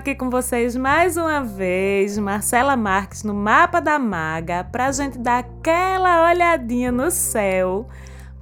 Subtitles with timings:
[0.00, 5.18] aqui com vocês mais uma vez, Marcela Marques, no Mapa da Maga, para a gente
[5.18, 7.86] dar aquela olhadinha no céu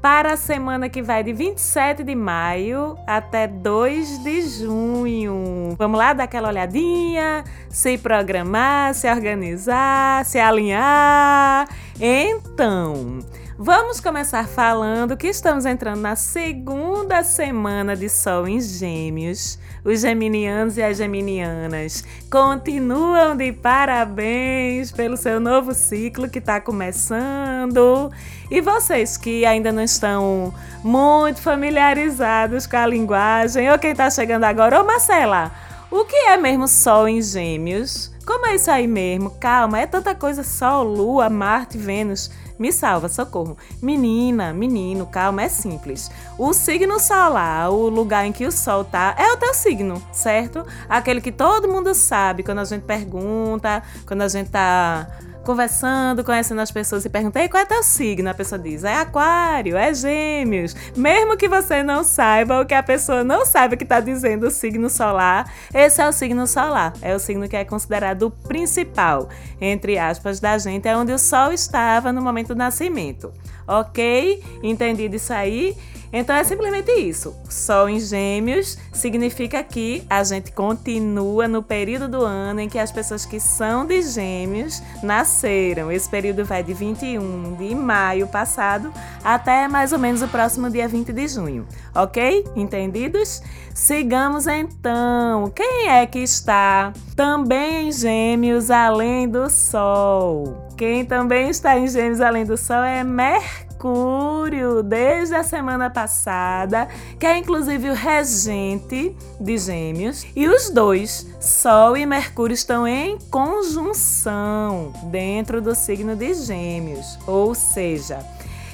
[0.00, 5.74] para a semana que vai de 27 de maio até 2 de junho.
[5.76, 11.68] Vamos lá dar aquela olhadinha, se programar, se organizar, se alinhar.
[12.00, 13.18] Então,
[13.60, 19.58] Vamos começar falando que estamos entrando na segunda semana de Sol em Gêmeos.
[19.84, 28.12] Os geminianos e as geminianas continuam de parabéns pelo seu novo ciclo que está começando.
[28.48, 34.44] E vocês que ainda não estão muito familiarizados com a linguagem, ou quem está chegando
[34.44, 35.50] agora, ô Marcela,
[35.90, 38.16] o que é mesmo Sol em Gêmeos?
[38.24, 39.30] Como é isso aí mesmo?
[39.30, 42.30] Calma, é tanta coisa: Sol, Lua, Marte, Vênus.
[42.58, 43.56] Me salva, socorro.
[43.80, 46.10] Menina, menino, calma, é simples.
[46.36, 50.66] O signo solar, o lugar em que o sol tá, é o teu signo, certo?
[50.88, 55.06] Aquele que todo mundo sabe quando a gente pergunta, quando a gente tá
[55.48, 58.28] conversando, conhecendo as pessoas e perguntei qual é teu signo.
[58.28, 60.76] A pessoa diz: é aquário, é gêmeos.
[60.94, 64.50] Mesmo que você não saiba, ou que a pessoa não saiba que está dizendo o
[64.50, 66.92] signo solar, esse é o signo solar.
[67.00, 71.18] É o signo que é considerado o principal, entre aspas, da gente, é onde o
[71.18, 73.32] sol estava no momento do nascimento.
[73.66, 74.44] Ok?
[74.62, 75.74] Entendido isso aí?
[76.12, 77.34] Então é simplesmente isso.
[77.48, 82.90] Sol em Gêmeos significa que a gente continua no período do ano em que as
[82.90, 85.92] pessoas que são de Gêmeos nasceram.
[85.92, 88.92] Esse período vai de 21 de maio passado
[89.22, 91.66] até mais ou menos o próximo dia 20 de junho.
[91.94, 92.44] Ok?
[92.56, 93.42] Entendidos?
[93.74, 95.52] Sigamos então.
[95.54, 100.68] Quem é que está também em Gêmeos além do Sol?
[100.76, 103.67] Quem também está em Gêmeos além do Sol é Mercúrio.
[103.78, 111.24] Mercúrio desde a semana passada, que é inclusive o regente de Gêmeos, e os dois,
[111.40, 118.18] Sol e Mercúrio, estão em conjunção dentro do signo de Gêmeos, ou seja,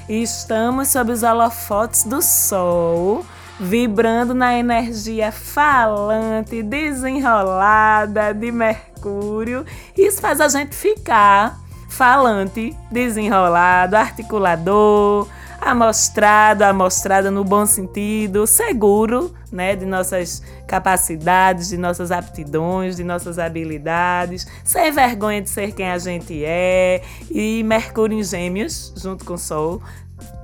[0.09, 3.27] estamos sob os holofotes do Sol
[3.61, 9.67] vibrando na energia falante, desenrolada de Mercúrio.
[9.97, 11.64] Isso faz a gente ficar
[11.95, 15.29] falante, desenrolado, articulador,
[15.61, 23.39] amostrado, amostrada no bom sentido, seguro, né, de nossas capacidades, de nossas aptidões, de nossas
[23.39, 27.01] habilidades, sem vergonha de ser quem a gente é.
[27.31, 29.81] E Mercúrio em Gêmeos, junto com Sol,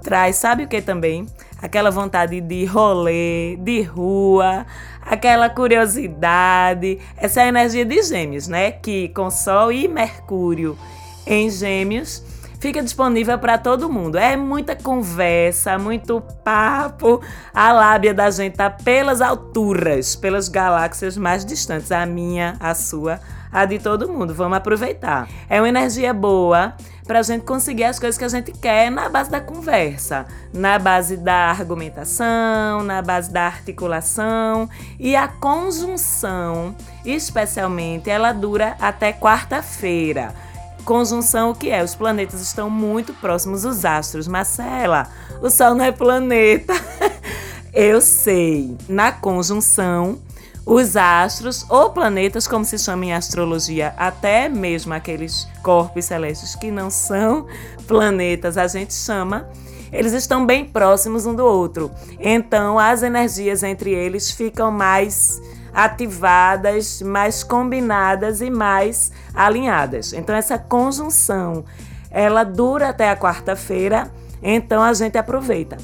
[0.03, 1.27] traz, sabe o que também?
[1.60, 4.65] Aquela vontade de rolê, de rua,
[5.03, 6.99] aquela curiosidade.
[7.16, 8.71] Essa é energia de Gêmeos, né?
[8.71, 10.78] Que com Sol e Mercúrio
[11.26, 12.22] em Gêmeos
[12.60, 14.19] fica disponível para todo mundo.
[14.19, 17.20] É muita conversa, muito papo.
[17.53, 23.19] A lábia da gente tá pelas alturas, pelas galáxias mais distantes, a minha, a sua,
[23.50, 24.34] a de todo mundo.
[24.34, 25.26] Vamos aproveitar.
[25.48, 26.75] É uma energia boa
[27.06, 30.78] para a gente conseguir as coisas que a gente quer na base da conversa, na
[30.78, 40.50] base da argumentação, na base da articulação e a conjunção, especialmente, ela dura até quarta-feira.
[40.84, 41.82] Conjunção o que é?
[41.82, 44.26] Os planetas estão muito próximos dos astros.
[44.26, 45.08] Marcela,
[45.41, 46.74] o Sol não é planeta.
[47.72, 48.76] Eu sei.
[48.88, 50.18] Na conjunção,
[50.66, 56.70] os astros ou planetas, como se chama em astrologia, até mesmo aqueles corpos celestes que
[56.70, 57.47] não são
[57.86, 59.48] planetas, a gente chama,
[59.92, 61.91] eles estão bem próximos um do outro.
[62.18, 65.41] Então, as energias entre eles ficam mais
[65.72, 70.12] ativadas, mais combinadas e mais alinhadas.
[70.12, 71.64] Então essa conjunção,
[72.10, 74.10] ela dura até a quarta-feira,
[74.42, 75.76] então a gente aproveita.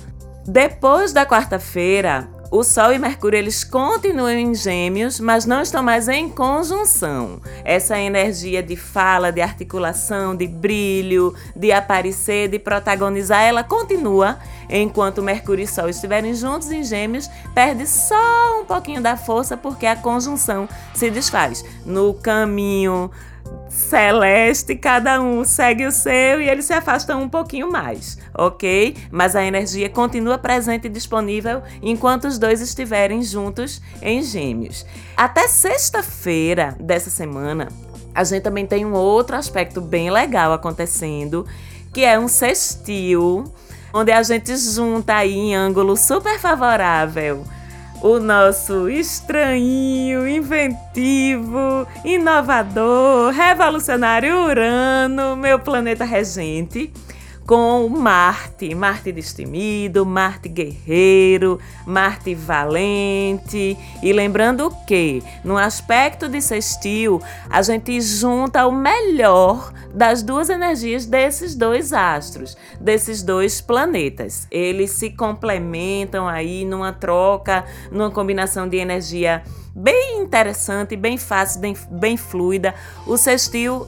[0.46, 6.08] Depois da quarta-feira, o Sol e Mercúrio eles continuam em Gêmeos, mas não estão mais
[6.08, 7.40] em conjunção.
[7.64, 14.38] Essa energia de fala, de articulação, de brilho, de aparecer, de protagonizar, ela continua
[14.68, 19.86] enquanto Mercúrio e Sol estiverem juntos em Gêmeos, perde só um pouquinho da força porque
[19.86, 21.64] a conjunção se desfaz.
[21.84, 23.10] No caminho
[23.76, 28.96] celeste, cada um segue o seu e eles se afastam um pouquinho mais, ok?
[29.10, 34.86] Mas a energia continua presente e disponível enquanto os dois estiverem juntos em Gêmeos.
[35.14, 37.68] Até sexta-feira dessa semana,
[38.14, 41.46] a gente também tem um outro aspecto bem legal acontecendo,
[41.92, 43.44] que é um sextil
[43.92, 47.44] onde a gente junta aí em ângulo super favorável
[48.02, 56.92] o nosso estranho, inventivo, inovador, revolucionário Urano, meu planeta regente,
[57.46, 63.78] com Marte, Marte destemido, Marte guerreiro, Marte valente.
[64.02, 71.06] E lembrando que, no aspecto de sextil, a gente junta o melhor das duas energias
[71.06, 74.48] desses dois astros, desses dois planetas.
[74.50, 79.42] Eles se complementam aí numa troca, numa combinação de energia
[79.74, 82.74] bem interessante, bem fácil, bem, bem fluida.
[83.06, 83.86] O sextil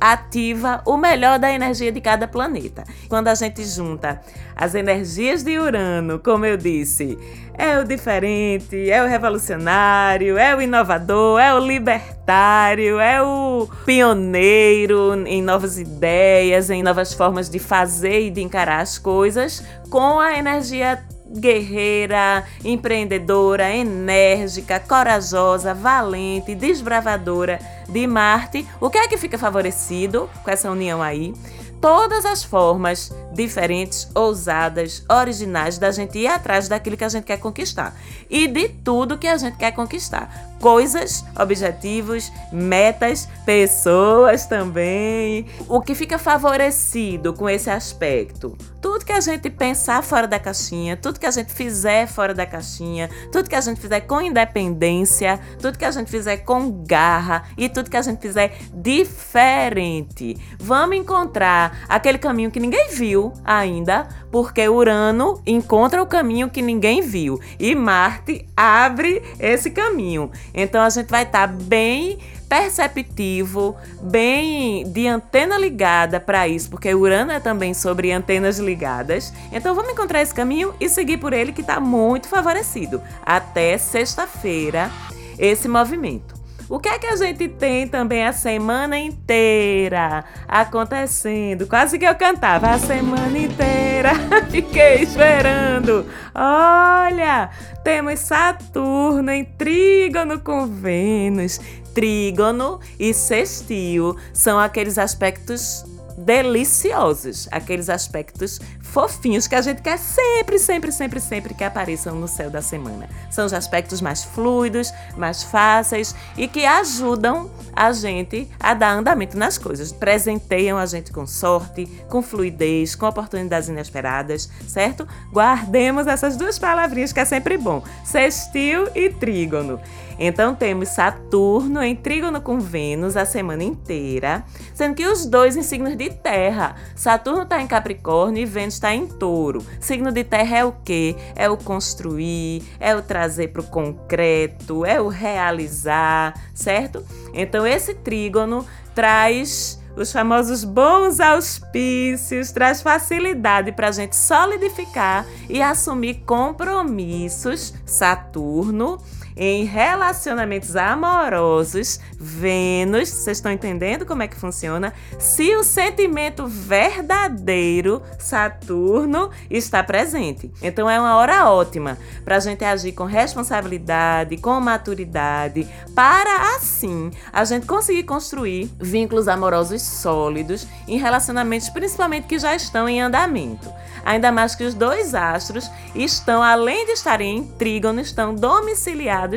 [0.00, 2.84] ativa o melhor da energia de cada planeta.
[3.08, 4.20] Quando a gente junta
[4.56, 7.18] as energias de Urano, como eu disse,
[7.56, 15.26] é o diferente, é o revolucionário, é o inovador, é o libertário, é o pioneiro
[15.26, 20.38] em novas ideias, em novas formas de fazer e de encarar as coisas, com a
[20.38, 28.66] energia guerreira, empreendedora, enérgica, corajosa, valente, desbravadora de Marte.
[28.80, 31.32] O que é que fica favorecido com essa união aí?
[31.80, 37.38] Todas as formas diferentes, ousadas, originais da gente ir atrás daquilo que a gente quer
[37.38, 37.96] conquistar
[38.28, 40.50] e de tudo que a gente quer conquistar.
[40.60, 45.46] Coisas, objetivos, metas, pessoas também.
[45.66, 48.58] O que fica favorecido com esse aspecto?
[48.78, 52.44] Tudo que a gente pensar fora da caixinha, tudo que a gente fizer fora da
[52.44, 57.44] caixinha, tudo que a gente fizer com independência, tudo que a gente fizer com garra
[57.56, 60.36] e tudo que a gente fizer diferente.
[60.58, 67.00] Vamos encontrar aquele caminho que ninguém viu ainda, porque Urano encontra o caminho que ninguém
[67.02, 70.30] viu e Marte abre esse caminho.
[70.54, 72.18] Então a gente vai estar tá bem
[72.48, 79.32] perceptivo, bem de antena ligada para isso, porque Urano é também sobre antenas ligadas.
[79.52, 83.00] Então vamos encontrar esse caminho e seguir por ele que está muito favorecido.
[83.24, 84.90] Até sexta-feira
[85.38, 86.39] esse movimento.
[86.70, 91.66] O que é que a gente tem também a semana inteira acontecendo?
[91.66, 94.12] Quase que eu cantava a semana inteira.
[94.48, 96.06] Fiquei esperando.
[96.32, 97.50] Olha,
[97.82, 101.58] temos Saturno em trígono com Vênus.
[101.92, 105.84] Trígono e sextil são aqueles aspectos
[106.20, 112.28] deliciosos, aqueles aspectos fofinhos que a gente quer sempre, sempre, sempre, sempre que apareçam no
[112.28, 113.08] céu da semana.
[113.30, 119.38] São os aspectos mais fluidos, mais fáceis e que ajudam a gente a dar andamento
[119.38, 119.92] nas coisas.
[119.92, 125.06] Presenteiam a gente com sorte, com fluidez, com oportunidades inesperadas, certo?
[125.32, 129.80] Guardemos essas duas palavrinhas que é sempre bom: sextil e trígono.
[130.22, 134.44] Então temos Saturno em trígono com Vênus a semana inteira,
[134.74, 136.76] sendo que os dois em signos de terra.
[136.94, 139.64] Saturno está em Capricórnio e Vênus está em Touro.
[139.80, 141.16] Signo de terra é o quê?
[141.34, 147.02] É o construir, é o trazer para o concreto, é o realizar, certo?
[147.32, 155.62] Então esse trígono traz os famosos bons auspícios, traz facilidade para a gente solidificar e
[155.62, 157.74] assumir compromissos.
[157.86, 158.98] Saturno
[159.40, 164.92] em relacionamentos amorosos, Vênus, vocês estão entendendo como é que funciona?
[165.18, 170.52] Se o sentimento verdadeiro, Saturno, está presente.
[170.60, 177.10] Então é uma hora ótima para a gente agir com responsabilidade, com maturidade, para assim
[177.32, 183.72] a gente conseguir construir vínculos amorosos sólidos em relacionamentos, principalmente que já estão em andamento.
[184.04, 189.29] Ainda mais que os dois astros estão, além de estarem em trígono, estão domiciliados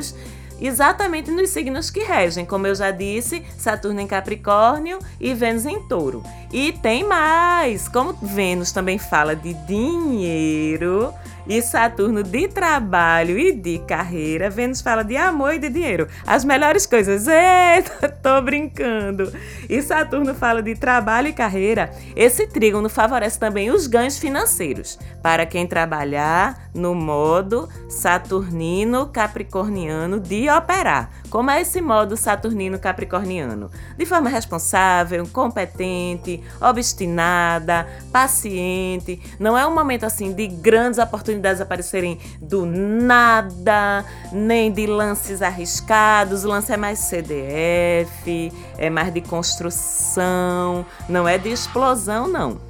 [0.59, 5.81] exatamente nos signos que regem, como eu já disse, Saturno em Capricórnio e Vênus em
[5.87, 6.23] Touro.
[6.51, 11.13] E tem mais, como Vênus também fala de dinheiro,
[11.47, 14.49] e Saturno de trabalho e de carreira.
[14.49, 16.07] Vênus fala de amor e de dinheiro.
[16.25, 17.27] As melhores coisas.
[17.27, 19.31] Eita, tô brincando.
[19.69, 21.91] E Saturno fala de trabalho e carreira.
[22.15, 30.49] Esse trígono favorece também os ganhos financeiros para quem trabalhar no modo saturnino capricorniano de
[30.49, 31.11] operar.
[31.29, 33.69] Como é esse modo saturnino capricorniano?
[33.97, 39.19] De forma responsável, competente, obstinada, paciente.
[39.39, 40.99] Não é um momento assim de grandes
[41.33, 46.45] oportunidades aparecerem do nada, nem de lances arriscados.
[46.45, 52.61] O lance é mais CDF, é mais de construção, não é de explosão, não.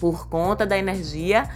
[0.00, 1.48] Por conta da energia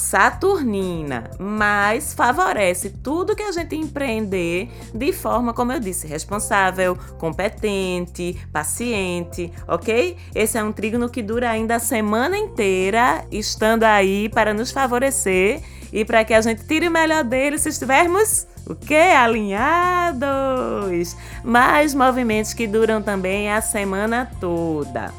[0.00, 8.34] saturnina, mas favorece tudo que a gente empreender de forma, como eu disse, responsável, competente,
[8.50, 10.16] paciente, ok?
[10.34, 15.60] Esse é um trígono que dura ainda a semana inteira, estando aí para nos favorecer
[15.92, 18.94] e para que a gente tire o melhor dele se estivermos o que?
[18.94, 20.20] Alinhados!
[21.42, 25.12] Mais movimentos que duram também a semana toda.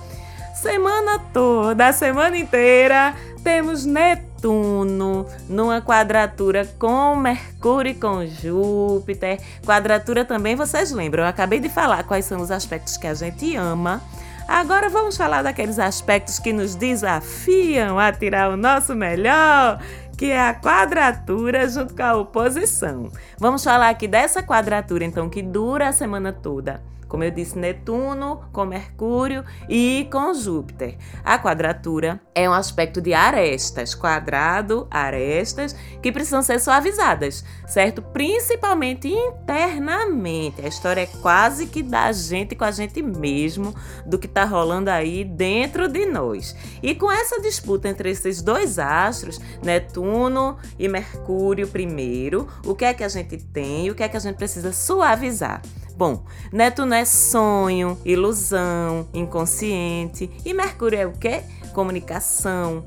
[0.56, 3.14] semana toda, a semana inteira,
[3.44, 9.40] temos Netuno numa quadratura com Mercúrio e com Júpiter.
[9.66, 13.56] Quadratura também, vocês lembram, eu acabei de falar quais são os aspectos que a gente
[13.56, 14.02] ama.
[14.48, 19.80] Agora vamos falar daqueles aspectos que nos desafiam a tirar o nosso melhor,
[20.22, 23.12] que é a quadratura junto com a oposição.
[23.40, 26.80] Vamos falar aqui dessa quadratura, então, que dura a semana toda
[27.12, 30.98] como eu disse, Netuno com Mercúrio e com Júpiter.
[31.26, 38.02] A quadratura é um aspecto de arestas, quadrado, arestas, que precisam ser suavizadas, certo?
[38.02, 40.62] Principalmente internamente.
[40.64, 43.76] A história é quase que da gente com a gente mesmo,
[44.06, 46.56] do que está rolando aí dentro de nós.
[46.82, 52.94] E com essa disputa entre esses dois astros, Netuno e Mercúrio primeiro, o que é
[52.94, 55.62] que a gente tem, o que é que a gente precisa suavizar?
[55.96, 60.30] Bom, Netuno é sonho, ilusão, inconsciente.
[60.46, 61.44] E Mercúrio é o quê?
[61.74, 62.84] Comunicação,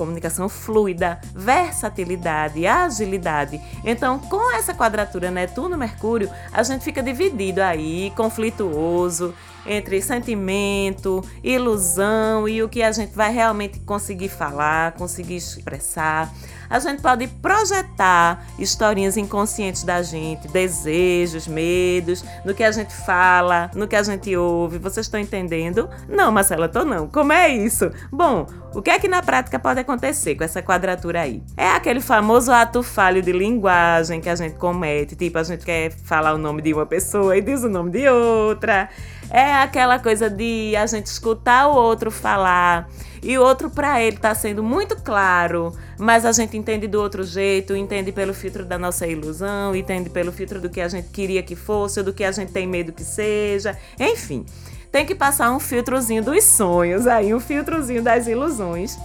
[0.00, 3.60] comunicação fluida, versatilidade, agilidade.
[3.84, 9.34] Então, com essa quadratura Netuno-Mercúrio, a gente fica dividido aí, conflituoso
[9.66, 16.32] entre sentimento, ilusão e o que a gente vai realmente conseguir falar, conseguir expressar
[16.70, 23.68] a gente pode projetar historinhas inconscientes da gente, desejos, medos, no que a gente fala,
[23.74, 24.78] no que a gente ouve.
[24.78, 25.90] Vocês estão entendendo?
[26.08, 27.08] Não, Marcela, tô não.
[27.08, 27.90] Como é isso?
[28.12, 31.42] Bom, o que é que na prática pode acontecer com essa quadratura aí?
[31.56, 35.90] É aquele famoso ato falho de linguagem que a gente comete, tipo, a gente quer
[35.90, 38.88] falar o nome de uma pessoa e diz o nome de outra.
[39.30, 42.88] É aquela coisa de a gente escutar o outro falar.
[43.22, 47.22] E o outro para ele está sendo muito claro, mas a gente entende do outro
[47.22, 51.42] jeito, entende pelo filtro da nossa ilusão, entende pelo filtro do que a gente queria
[51.42, 54.44] que fosse, ou do que a gente tem medo que seja, enfim.
[54.90, 58.98] Tem que passar um filtrozinho dos sonhos aí, um filtrozinho das ilusões,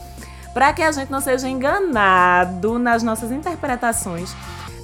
[0.53, 4.33] para que a gente não seja enganado nas nossas interpretações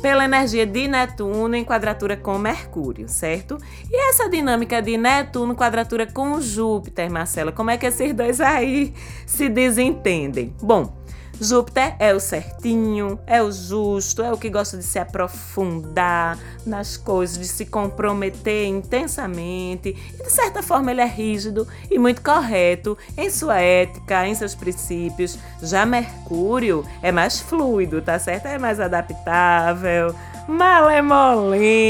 [0.01, 3.57] pela energia de Netuno em quadratura com Mercúrio, certo?
[3.89, 8.93] E essa dinâmica de Netuno quadratura com Júpiter, Marcela, como é que esses dois aí
[9.25, 10.55] se desentendem?
[10.61, 11.00] Bom,
[11.43, 16.97] Júpiter é o certinho, é o justo, é o que gosta de se aprofundar nas
[16.97, 19.97] coisas, de se comprometer intensamente.
[20.19, 24.53] E de certa forma ele é rígido e muito correto em sua ética, em seus
[24.53, 25.39] princípios.
[25.63, 28.45] Já Mercúrio é mais fluido, tá certo?
[28.45, 30.13] É mais adaptável,
[30.47, 31.81] malemolente.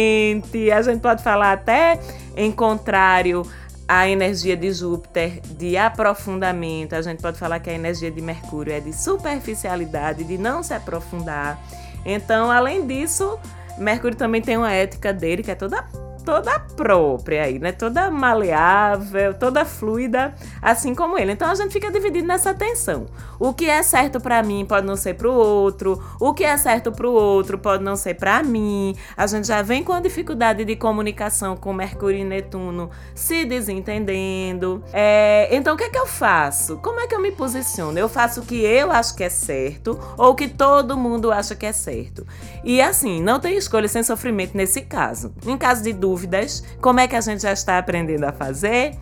[0.72, 2.00] A gente pode falar até
[2.38, 3.46] em contrário
[3.88, 8.74] a energia de Júpiter de aprofundamento, a gente pode falar que a energia de Mercúrio
[8.74, 11.60] é de superficialidade, de não se aprofundar.
[12.06, 13.38] Então, além disso,
[13.78, 15.86] Mercúrio também tem uma ética dele que é toda
[16.24, 17.72] toda própria aí, né?
[17.72, 21.32] Toda maleável, toda fluida, assim como ele.
[21.32, 23.08] Então a gente fica dividido nessa tensão.
[23.40, 26.56] O que é certo para mim pode não ser para o outro, o que é
[26.58, 28.96] certo para o outro pode não ser para mim.
[29.18, 34.84] A gente já vem com a dificuldade de comunicação com Mercúrio e Netuno se desentendendo.
[34.94, 36.78] É, então o que é que eu faço?
[36.78, 37.98] Como é que eu me posiciono?
[37.98, 41.56] Eu faço o que eu acho que é certo ou o que todo mundo acha
[41.56, 42.26] que é certo.
[42.64, 45.34] E assim, não tem escolha sem sofrimento nesse caso.
[45.48, 48.96] Em caso de dúvida, dúvidas, como é que a gente já está aprendendo a fazer?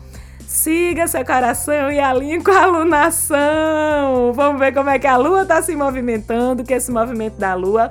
[0.47, 4.31] Siga seu coração e alinhe com a alunação.
[4.33, 7.89] Vamos ver como é que a lua está se movimentando, que esse movimento da lua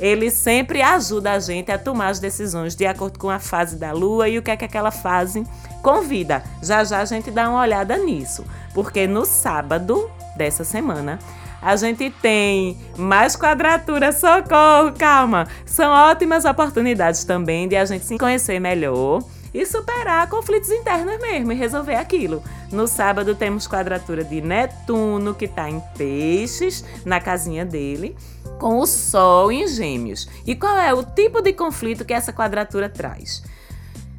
[0.00, 3.92] ele sempre ajuda a gente a tomar as decisões de acordo com a fase da
[3.92, 5.46] lua e o que é que aquela fase
[5.82, 6.42] convida.
[6.62, 11.18] Já já a gente dá uma olhada nisso, porque no sábado dessa semana
[11.64, 15.48] a gente tem mais quadratura, socorro, calma.
[15.64, 19.22] São ótimas oportunidades também de a gente se conhecer melhor
[19.54, 22.42] e superar conflitos internos mesmo e resolver aquilo.
[22.70, 28.14] No sábado temos quadratura de Netuno, que está em peixes, na casinha dele,
[28.58, 30.28] com o Sol em gêmeos.
[30.46, 33.42] E qual é o tipo de conflito que essa quadratura traz?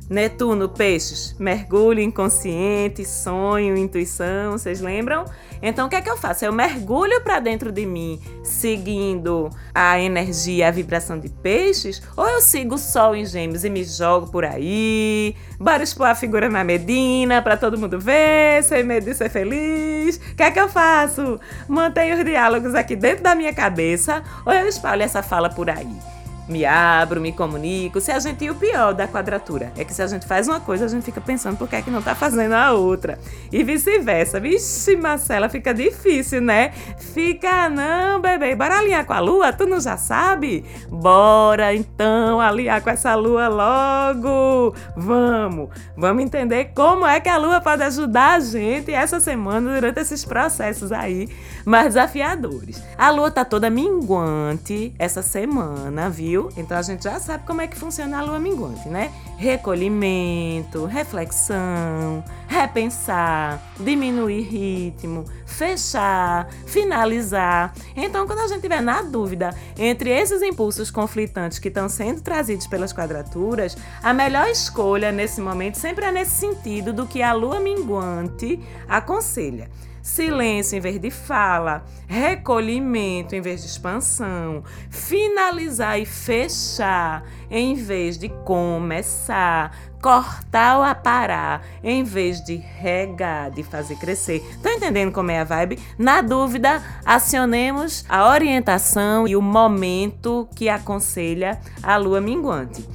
[0.07, 5.25] Netuno, peixes, mergulho inconsciente, sonho, intuição, vocês lembram?
[5.63, 6.45] Então o que é que eu faço?
[6.45, 12.39] Eu mergulho para dentro de mim, seguindo a energia, a vibração de peixes, ou eu
[12.39, 16.63] sigo o sol em gêmeos e me jogo por aí, bora expor a figura na
[16.63, 20.17] Medina para todo mundo ver, sem medo de ser feliz.
[20.17, 21.39] O que é que eu faço?
[21.67, 26.14] Mantenho os diálogos aqui dentro da minha cabeça, ou eu espalho essa fala por aí?
[26.47, 27.99] Me abro, me comunico.
[27.99, 30.59] Se a gente e o pior da quadratura é que se a gente faz uma
[30.59, 33.17] coisa, a gente fica pensando por que é que não tá fazendo a outra.
[33.51, 34.39] E vice-versa.
[34.39, 36.71] Vixe, Marcela, fica difícil, né?
[36.99, 39.53] Fica, não, bebê, bora alinhar com a lua?
[39.53, 40.63] Tu não já sabe?
[40.89, 44.75] Bora então alinhar com essa lua logo.
[44.95, 49.99] Vamos, vamos entender como é que a lua pode ajudar a gente essa semana durante
[49.99, 51.27] esses processos aí
[51.65, 52.83] mais desafiadores.
[52.97, 56.34] A lua tá toda minguante essa semana, viu?
[56.57, 59.11] Então a gente já sabe como é que funciona a lua minguante, né?
[59.37, 67.73] Recolhimento, reflexão, repensar, diminuir ritmo, fechar, finalizar.
[67.95, 72.67] Então, quando a gente tiver na dúvida entre esses impulsos conflitantes que estão sendo trazidos
[72.67, 77.59] pelas quadraturas, a melhor escolha nesse momento sempre é nesse sentido do que a lua
[77.59, 79.69] minguante aconselha
[80.05, 88.15] silêncio em vez de fala, recolhimento em vez de expansão, finalizar e fechar em vez
[88.15, 94.45] de começar, cortar ou aparar em vez de regar, de fazer crescer.
[94.51, 95.79] Estão entendendo como é a vibe?
[95.97, 102.87] Na dúvida, acionemos a orientação e o momento que aconselha a lua minguante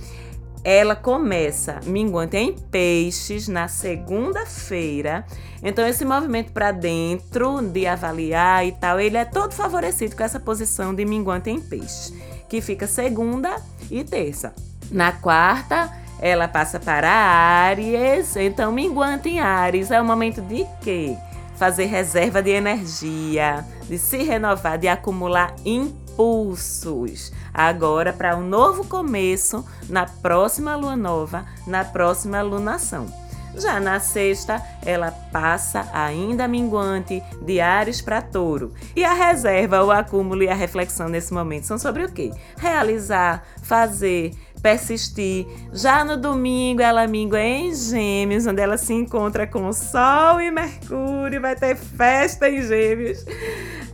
[0.63, 5.25] ela começa minguante em peixes na segunda-feira.
[5.63, 10.41] Então esse movimento para dentro de avaliar e tal, ele é todo favorecido com essa
[10.41, 12.13] posição de minguante em peixes,
[12.49, 13.57] que fica segunda
[13.91, 14.55] e terça.
[14.91, 15.91] Na quarta,
[16.21, 18.37] ela passa para Áries.
[18.37, 21.17] Então minguante em Áries é o momento de quê?
[21.61, 29.63] Fazer reserva de energia, de se renovar, de acumular impulsos agora para um novo começo
[29.87, 33.13] na próxima lua nova, na próxima lunação.
[33.57, 38.73] Já na sexta, ela passa ainda minguante de Ares para Touro.
[38.97, 42.31] E a reserva, o acúmulo e a reflexão nesse momento são sobre o quê?
[42.57, 45.47] Realizar, fazer, persistir.
[45.73, 51.41] Já no domingo, ela mingua em Gêmeos, onde ela se encontra com Sol e Mercúrio.
[51.41, 53.25] Vai ter festa em Gêmeos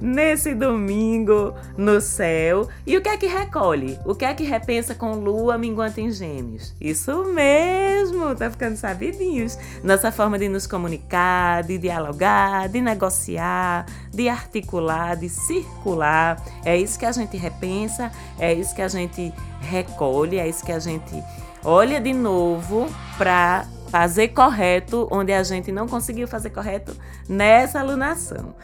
[0.06, 2.68] nesse domingo no céu.
[2.86, 3.98] E o que é que recolhe?
[4.04, 6.74] O que é que repensa com lua minguante em gêmeos?
[6.80, 9.58] Isso mesmo, tá ficando sabidinhos.
[9.82, 16.42] Nossa forma de nos comunicar, de dialogar, de negociar, de articular, de circular.
[16.64, 20.72] É isso que a gente repensa, é isso que a gente recolhe, é isso que
[20.72, 21.22] a gente
[21.64, 22.86] olha de novo
[23.18, 26.94] para fazer correto onde a gente não conseguiu fazer correto
[27.28, 28.54] nessa alunação.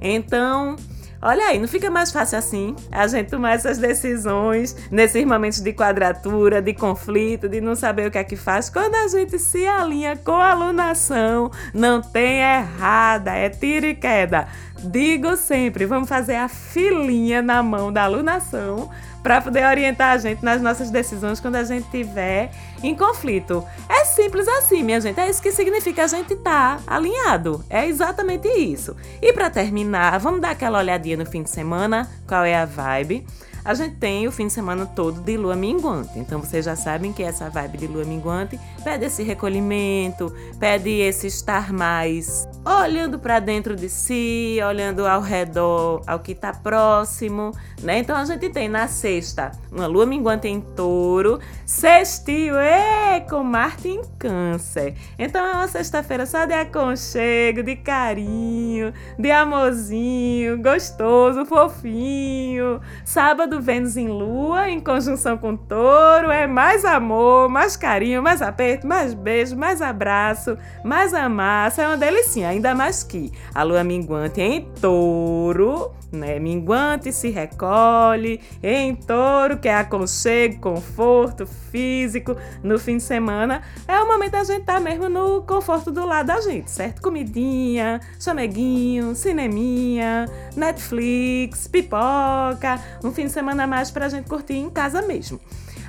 [0.00, 0.76] Então,
[1.22, 5.72] Olha aí, não fica mais fácil assim a gente tomar essas decisões nesses momentos de
[5.72, 8.68] quadratura, de conflito, de não saber o que é que faz.
[8.68, 14.46] Quando a gente se alinha com a alunação, não tem errada, é tiro e queda.
[14.84, 18.90] Digo sempre, vamos fazer a filinha na mão da alunação
[19.26, 22.48] para poder orientar a gente nas nossas decisões quando a gente estiver
[22.80, 23.66] em conflito.
[23.88, 25.18] É simples assim, minha gente.
[25.18, 27.64] É isso que significa a gente estar tá alinhado.
[27.68, 28.94] É exatamente isso.
[29.20, 33.26] E para terminar, vamos dar aquela olhadinha no fim de semana, qual é a vibe
[33.66, 36.16] a gente tem o fim de semana todo de lua minguante.
[36.20, 41.26] Então vocês já sabem que essa vibe de lua minguante pede esse recolhimento, pede esse
[41.26, 47.50] estar mais olhando para dentro de si, olhando ao redor, ao que está próximo,
[47.82, 47.98] né?
[47.98, 53.88] Então a gente tem na sexta uma lua minguante em touro, sextil, é, com Marte
[53.88, 54.94] em câncer.
[55.18, 62.80] Então é uma sexta-feira só de aconchego, de carinho, de amorzinho, gostoso, fofinho.
[63.04, 68.86] Sábado Vênus em Lua, em conjunção com Touro, é mais amor, mais carinho, mais aperto,
[68.86, 71.82] mais beijo, mais abraço, mais amassa.
[71.82, 76.38] É uma delicinha, ainda mais que a Lua minguante em Touro né?
[76.38, 82.36] Minguante se recolhe em touro, que é aconchego, conforto físico.
[82.62, 86.04] No fim de semana é o momento da gente estar tá mesmo no conforto do
[86.04, 87.02] lado da gente, certo?
[87.02, 92.80] Comidinha, chameguinho, cineminha, Netflix, pipoca.
[93.04, 95.40] Um fim de semana mais pra gente curtir em casa mesmo.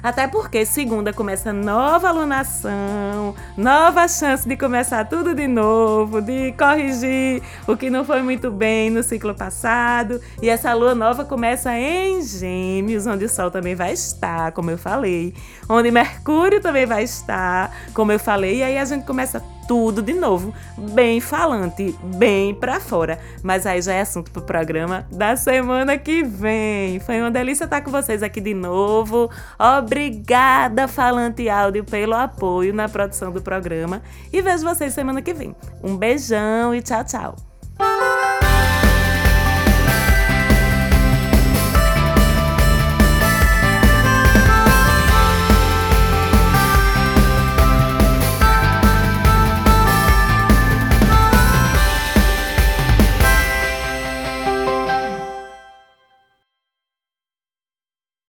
[0.02, 7.42] Até porque segunda começa nova alunação, nova chance de começar tudo de novo, de corrigir
[7.68, 10.22] o que não foi muito bem no ciclo passado.
[10.42, 14.78] E essa lua nova começa em Gêmeos, onde o Sol também vai estar, como eu
[14.78, 15.34] falei,
[15.68, 20.14] onde Mercúrio também vai estar, como eu falei, e aí a gente começa tudo de
[20.14, 23.20] novo, bem falante, bem para fora.
[23.44, 27.00] Mas aí já é assunto pro programa da semana que vem.
[27.00, 29.30] Foi uma delícia estar com vocês aqui de novo.
[29.78, 34.02] Obrigada, Falante Áudio, pelo apoio na produção do programa.
[34.32, 35.56] E vejo vocês semana que vem.
[35.84, 38.37] Um beijão e tchau, tchau.